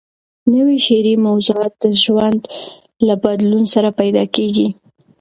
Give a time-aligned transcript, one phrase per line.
[0.53, 2.39] نوي شعري موضوعات د ژوند
[3.07, 4.67] له بدلون سره پیدا کېږي.